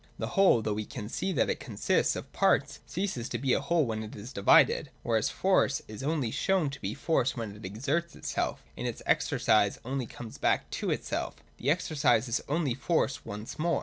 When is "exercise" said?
9.05-9.77, 11.69-12.27